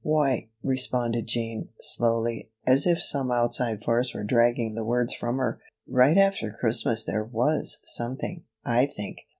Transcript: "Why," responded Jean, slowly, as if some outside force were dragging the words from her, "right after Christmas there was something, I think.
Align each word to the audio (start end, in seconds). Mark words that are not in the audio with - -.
"Why," 0.03 0.49
responded 0.63 1.27
Jean, 1.27 1.69
slowly, 1.79 2.49
as 2.65 2.87
if 2.87 3.03
some 3.03 3.29
outside 3.29 3.83
force 3.83 4.15
were 4.15 4.23
dragging 4.23 4.73
the 4.73 4.83
words 4.83 5.13
from 5.13 5.37
her, 5.37 5.61
"right 5.87 6.17
after 6.17 6.57
Christmas 6.59 7.03
there 7.03 7.23
was 7.23 7.77
something, 7.83 8.43
I 8.65 8.87
think. 8.87 9.19